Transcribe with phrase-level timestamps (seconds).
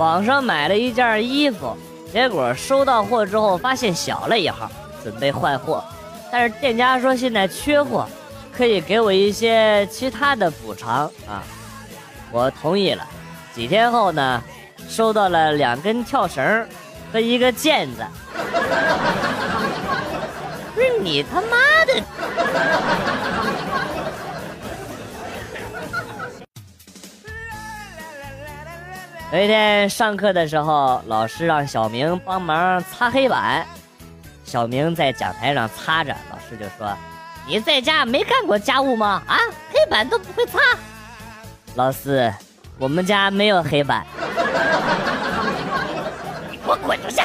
[0.00, 1.76] 网上买了一件衣服，
[2.10, 4.70] 结果收到货之后发现小了一号，
[5.04, 5.84] 准备换货，
[6.32, 8.08] 但是店家说现在缺货，
[8.50, 11.44] 可以给我一些其他的补偿啊。
[12.32, 13.06] 我同意了。
[13.54, 14.42] 几天后呢，
[14.88, 16.66] 收到了两根跳绳
[17.12, 18.02] 和一个毽子。
[20.74, 21.92] 不是你他妈的！
[29.32, 33.64] 有一天上课的时候，老师让小明帮忙擦黑板。
[34.44, 36.92] 小明在讲台上擦着，老师就说
[37.46, 39.22] ：“你在家没干过家务吗？
[39.28, 39.38] 啊，
[39.72, 40.58] 黑板都不会擦。”
[41.76, 42.34] 老师，
[42.76, 44.04] 我们家没有黑板。
[46.50, 47.22] 你给我滚出去！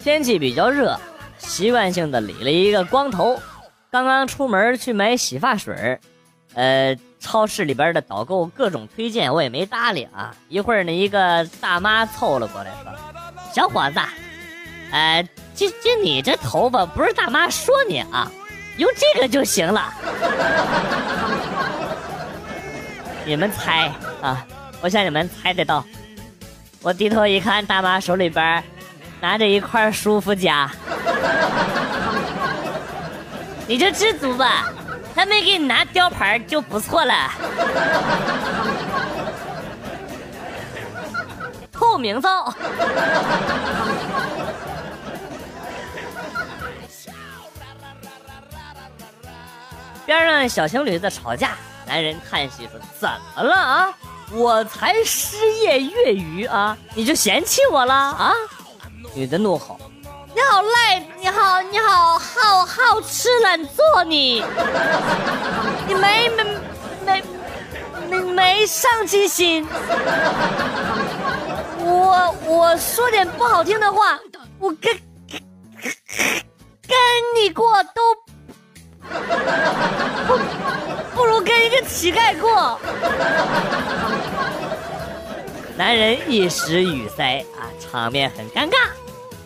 [0.00, 0.98] 天气比较热，
[1.38, 3.40] 习惯性的理了一个光头。
[3.90, 5.98] 刚刚出门去买洗发水
[6.54, 10.34] 呃，超市里边的导购各种推荐，我也没搭理啊。
[10.48, 12.92] 一会儿呢，一个大妈凑了过来，说
[13.52, 14.00] ：“小伙子，
[14.90, 18.30] 呃，就就你这头发，不是大妈说你啊，
[18.76, 19.92] 用这个就行了。
[23.24, 23.92] 你们猜
[24.22, 24.44] 啊？
[24.80, 25.84] 我想你们猜得到。
[26.82, 28.64] 我低头一看，大妈手里边
[29.20, 30.70] 拿着一块舒肤佳。”
[33.68, 34.72] 你就知足吧，
[35.14, 37.30] 他没给你拿吊牌就不错了。
[41.70, 42.52] 透明皂。
[50.06, 51.50] 边上小情侣在吵架，
[51.86, 53.94] 男人叹息说：“怎么了啊？
[54.32, 58.32] 我才失业月余啊，你就嫌弃我了啊？”
[59.14, 59.77] 女的怒吼。
[60.38, 64.44] 你好赖，你好，你好好好吃懒做你，
[65.88, 66.44] 你没没
[67.04, 67.24] 没
[68.08, 69.66] 没没上进心。
[71.80, 74.16] 我我说点不好听的话，
[74.60, 74.96] 我跟
[76.86, 76.96] 跟
[77.34, 78.14] 你过都
[80.24, 80.38] 不
[81.16, 82.78] 不如跟一个乞丐过。
[85.76, 88.76] 男人一时语塞啊，场面很尴尬。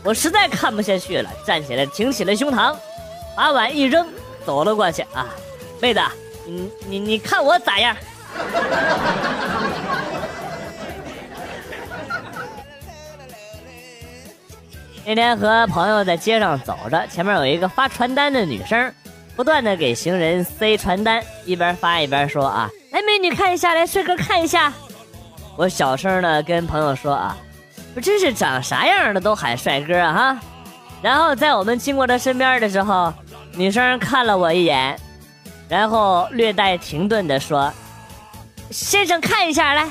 [0.04, 2.76] 我实在看不下去了，站起来，挺起了胸膛，
[3.36, 4.06] 把碗一扔，
[4.44, 5.02] 走了过去。
[5.14, 5.28] 啊，
[5.80, 6.00] 妹子，
[6.44, 7.96] 你你你看我咋样？
[15.04, 18.92] 那天和朋友在街上走着，前面有一个发传单的女生，
[19.36, 24.72] 不断的给行人塞传单，一边发一边说：“啊，来美女看一下，来帅哥看一下。”
[25.56, 27.36] 我小声的跟朋友说：“啊。”
[27.94, 30.38] 不真是长啥样的都喊帅哥啊哈！
[31.02, 33.12] 然后在我们经过他身边的时候，
[33.54, 34.98] 女生看了我一眼，
[35.68, 37.70] 然后略带停顿的说
[38.70, 39.84] ：“先生看一下来。”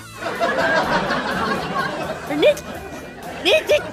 [2.33, 2.47] 你
[3.43, 3.79] 你这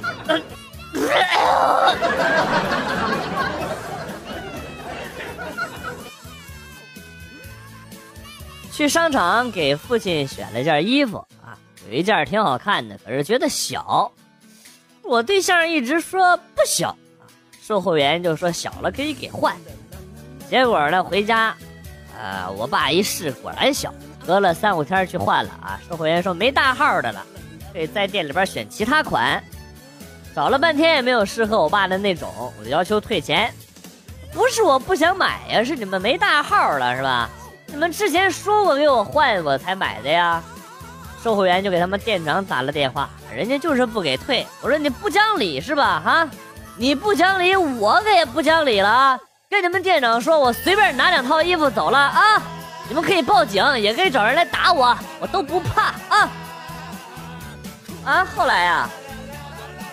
[8.73, 11.27] 去商场给父亲选了件衣服。
[11.89, 14.13] 有一件挺好看的，可是觉得小。
[15.03, 16.95] 我对象一直说不小，
[17.63, 19.57] 售货员就说小了可以给换。
[20.51, 21.57] 结果呢，回家，
[22.15, 23.93] 呃，我爸一试，果然小。
[24.27, 27.25] 隔了三五天去换了啊，售货员说没大号的了，
[27.73, 29.43] 可以在店里边选其他款。
[30.35, 33.51] 找了半天也没有适合我爸的那种，我就要求退钱。
[34.31, 37.31] 不是我不想买呀，是你们没大号了是吧？
[37.69, 40.43] 你们之前说过给我换，我才买的呀。
[41.23, 44.47] 售货员就给他们店长打了电话，人家就是不给退。
[44.61, 46.01] 我说你不讲理是吧？
[46.05, 46.29] 哈，
[46.77, 49.19] 你不讲理，我可也不讲理了啊！
[49.51, 52.43] 跟你们店长说，我随便拿两套衣服走了啊！
[52.89, 56.31] 你们可以报警，也可以找人来打我，我都不怕啊！
[58.05, 58.89] 啊，后来呀，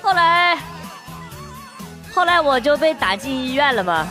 [0.02, 0.58] 后来，
[2.14, 4.08] 后来我就被打进医院了吗？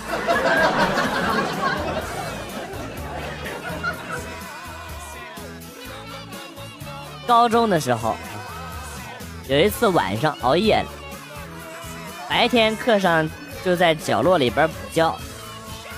[7.27, 8.15] 高中的时候，
[9.49, 10.87] 有一次晚上熬夜了，
[12.29, 13.29] 白天课上
[13.65, 15.15] 就在角落里边补觉，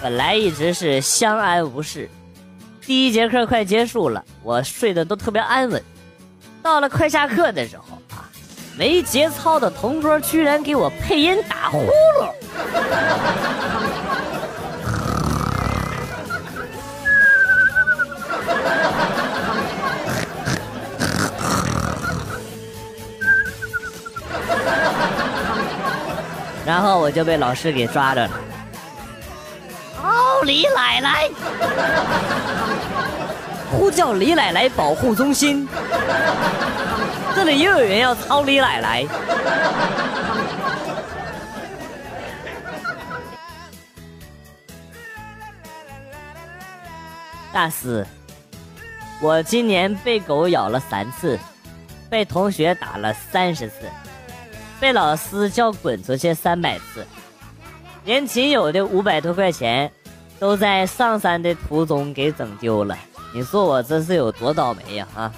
[0.01, 2.09] 本来一直是相安无事。
[2.83, 5.83] 第一节课快结束了，我睡得都特别安稳。
[6.63, 8.31] 到了快下课的时候啊，
[8.79, 12.31] 没节操的同桌居然给我配音打呼噜。
[26.67, 28.31] 然后我就被老师给抓着了。
[30.03, 31.31] 奥利奶奶！
[33.71, 35.69] 呼叫李奶奶保护中心，
[37.37, 39.07] 这里又有人要操李奶奶。
[47.53, 48.07] 大师，
[49.21, 51.39] 我今年被狗咬了三次，
[52.11, 53.91] 被同学打了三十次，
[54.79, 57.07] 被老师叫滚出去三百次，
[58.05, 59.91] 连仅有的五百多块钱
[60.39, 62.97] 都在上山的途中给整丢了。
[63.33, 65.09] 你说我这是有多倒霉呀？
[65.15, 65.33] 啊！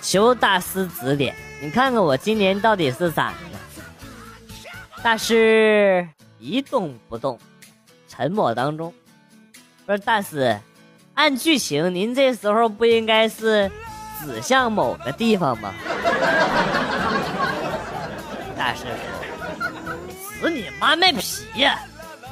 [0.00, 3.58] 求大师指点，你看看我今年到底是咋的了？
[5.02, 6.08] 大师
[6.38, 7.38] 一动不动，
[8.08, 8.92] 沉默当中，
[9.84, 10.58] 不是大师。
[11.14, 13.70] 按剧情，您这时候不应该是
[14.22, 15.74] 指向某个地方吗？
[18.68, 21.22] 大师傅，死你妈卖皮
[21.54, 21.78] 呀！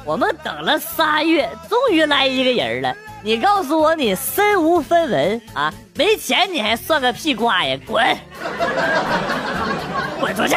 [0.05, 2.95] 我们等了仨月，终于来一个人了。
[3.23, 5.73] 你告诉我你身无分文啊？
[5.95, 7.75] 没钱你还算个屁瓜呀！
[7.87, 8.05] 滚，
[10.21, 10.55] 滚出去！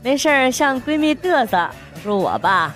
[0.00, 1.68] 没事儿，向闺蜜嘚瑟，
[2.04, 2.72] 说我吧，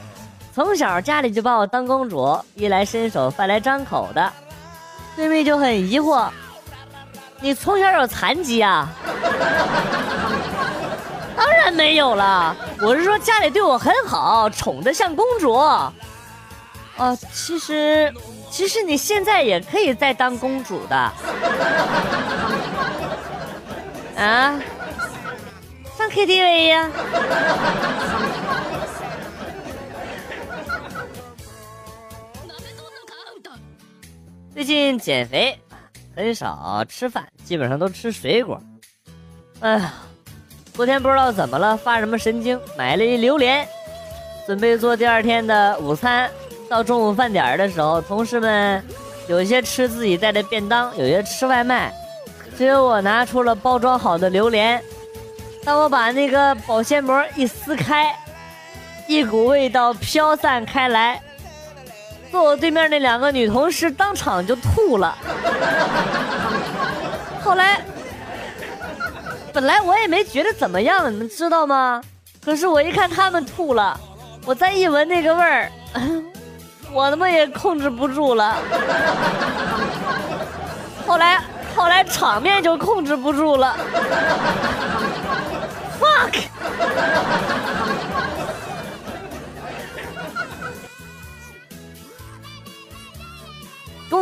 [0.52, 4.32] 从小家里就把我当公主，衣来伸手，饭来张口的。
[5.16, 6.28] 闺蜜就很疑惑，
[7.40, 8.88] 你从小有残疾啊？
[11.36, 15.52] 当然没有了，我是说家里对我很好，宠得像公主。
[15.52, 18.12] 哦，其实，
[18.50, 20.96] 其实你现在也可以再当公主的。
[24.16, 24.54] 啊？
[25.96, 26.90] 上 KTV 呀！
[34.54, 35.58] 最近减肥，
[36.14, 38.62] 很少吃饭，基本上都吃水果。
[39.58, 39.94] 哎呀，
[40.72, 43.66] 昨天不知道怎么了，发什么神经，买了一榴莲，
[44.46, 46.30] 准备做第二天的午餐。
[46.70, 48.80] 到中午饭点的时候，同事们
[49.28, 51.92] 有些吃自己带的便当，有些吃外卖，
[52.56, 54.80] 只有我拿出了包装好的榴莲。
[55.64, 58.16] 当我把那个保鲜膜一撕开，
[59.08, 61.20] 一股味道飘散开来，
[62.34, 65.16] 坐我对面那两个女同事当场就吐了。
[67.44, 67.80] 后来，
[69.52, 72.02] 本来我也没觉得怎么样，你们知道吗？
[72.44, 73.96] 可是我一看他们吐了，
[74.44, 75.70] 我再一闻那个味儿，
[76.92, 78.56] 我他妈也控制不住了。
[81.06, 81.40] 后来，
[81.76, 83.76] 后来场面就控制不住了。
[86.00, 86.34] fuck！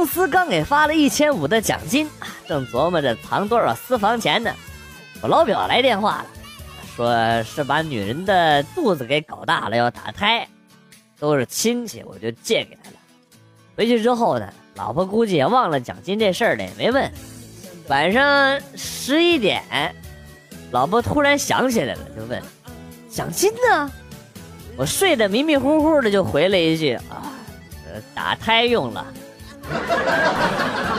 [0.02, 2.10] 公司刚给发了一千五的奖金，
[2.48, 4.52] 正琢磨着藏多少私房钱呢。
[5.22, 6.26] 我老表来电话了，
[6.96, 10.44] 说是把女人的肚子给搞大了，要打胎，
[11.20, 12.96] 都是亲戚，我就借给他了。
[13.76, 17.08] 回去之后呢，老婆估计也忘了奖金这事儿了，也没问。
[17.86, 19.62] 晚上十一点。
[20.72, 22.42] 老婆突然想起来了，就问
[23.08, 23.88] ：“奖金呢？”
[24.76, 27.30] 我睡得迷迷糊糊的，就回了一句：“啊，
[28.12, 29.06] 打胎用了。”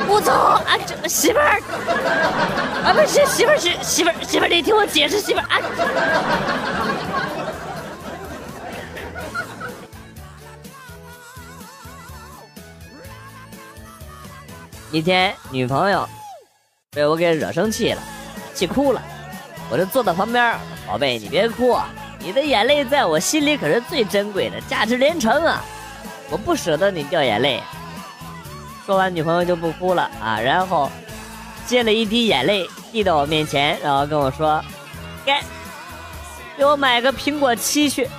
[0.08, 0.32] 我操！
[0.34, 1.60] 啊，这媳妇儿
[2.84, 5.60] 啊，不是媳妇儿，媳媳妇儿，媳妇儿，你听我解释，媳妇儿啊。
[14.92, 16.08] 一天，女朋友
[16.92, 18.02] 被我给惹生气了，
[18.54, 19.02] 气哭了。
[19.72, 20.56] 我就坐在旁边，
[20.86, 21.80] 宝贝，你别哭，
[22.20, 25.64] 你的眼泪在我心里可是最珍贵的，价值连城啊！
[26.30, 27.64] 我不舍得你掉眼泪。
[28.86, 30.92] 说完，女朋友就不哭了啊，然后
[31.66, 34.62] 接了一滴眼泪递到我面前，然后跟我说
[35.26, 35.34] ：“给，
[36.58, 38.10] 给我买个苹果七去。”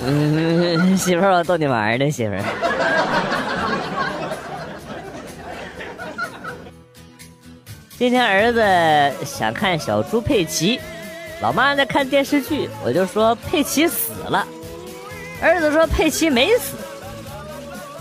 [0.00, 2.42] 嗯，媳妇儿，我逗你玩呢，媳妇儿。
[7.98, 10.80] 今天儿子想看小猪佩奇，
[11.40, 14.46] 老妈在看电视剧，我就说佩奇死了，
[15.40, 16.76] 儿子说佩奇没死，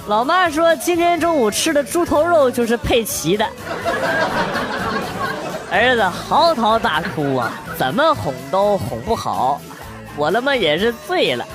[0.08, 3.46] 老妈说今天中午吃的猪头肉就是佩奇的，
[5.72, 9.62] 儿子嚎啕大哭啊，怎么哄都哄不好。
[10.16, 11.46] 我他妈也是醉了。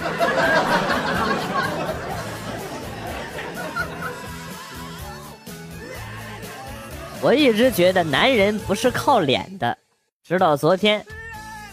[7.20, 9.76] 我一直觉得男人不是靠脸的，
[10.24, 11.04] 直到昨天，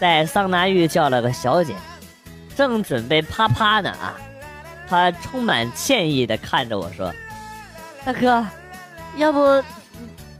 [0.00, 1.74] 在桑拿浴叫了个小姐，
[2.56, 4.16] 正准备啪啪呢啊，
[4.88, 7.12] 她充满歉意的看着我说
[8.02, 8.46] ：“大哥，
[9.18, 9.62] 要不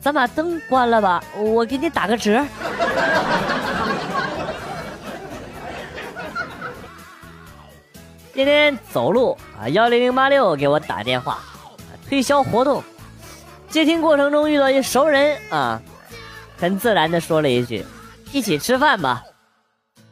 [0.01, 2.43] 咱把灯关了吧，我给你打个折。
[8.33, 11.39] 今天走路啊，幺零零八六给我打电话，
[12.09, 12.83] 推销活动。
[13.69, 15.83] 接听过程中遇到一熟人啊，
[16.59, 17.85] 很自然的说了一句
[18.33, 19.23] ：“一起吃饭吧。”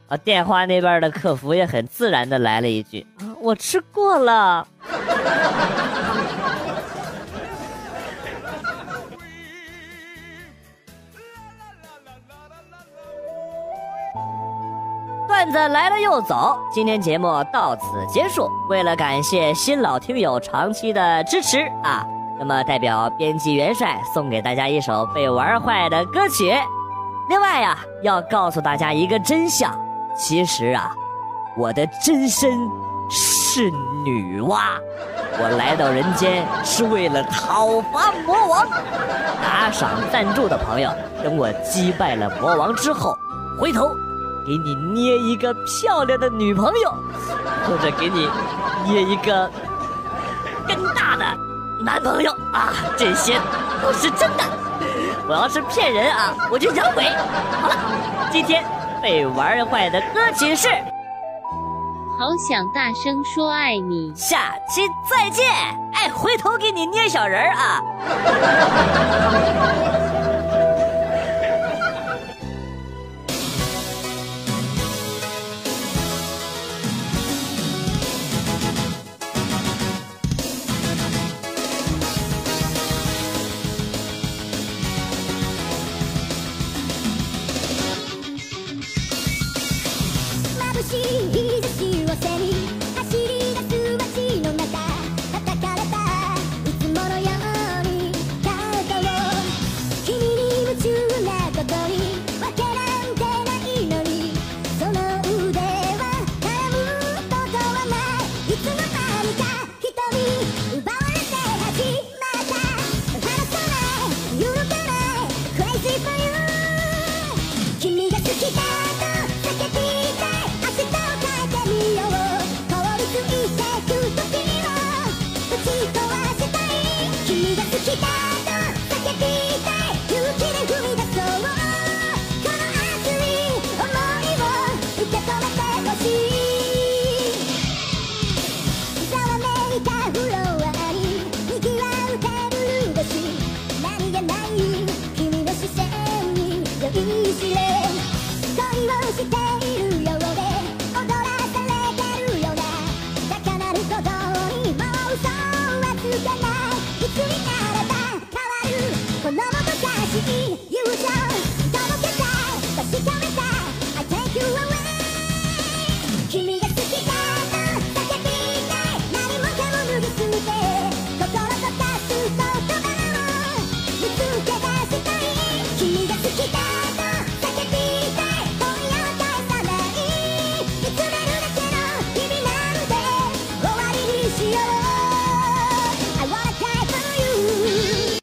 [0.09, 4.67] 啊，电话那边的客服也很自然的来了一句：“啊，我吃过了。”
[15.29, 18.51] 段子来了又走，今天节目到此结束。
[18.71, 22.05] 为了感谢新老听友长期的支持啊。
[22.41, 26.53] 那么，代表编辑元帅送给大家一首被玩坏的歌曲。
[27.29, 29.71] 另外呀，要告诉大家一个真相：
[30.19, 30.91] 其实啊，
[31.57, 32.51] 我的真身
[33.09, 33.71] 是
[34.05, 34.59] 女娲。
[35.41, 38.67] 我来到人间是为了讨伐魔王。
[39.41, 40.91] 打赏赞助的朋友，
[41.23, 43.17] 等我击败了魔王之后，
[43.61, 43.95] 回头
[44.45, 46.93] 给你捏一个漂亮的女朋友，
[47.65, 48.29] 或者给你
[48.85, 49.49] 捏一个
[50.67, 51.25] 更大的。
[51.81, 53.35] 男朋友啊，这些
[53.81, 54.43] 都是真的。
[55.29, 57.05] 我要是骗人啊，我就养鬼。
[57.63, 57.77] 好了，
[58.33, 58.65] 今天
[59.01, 60.69] 被玩坏的歌曲是
[62.19, 64.13] 《好想大声说爱你》。
[64.17, 65.45] 下期再见，
[65.95, 67.81] 哎，回头给你捏小人儿啊。